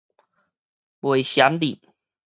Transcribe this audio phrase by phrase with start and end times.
[1.01, 1.79] 袂嫌得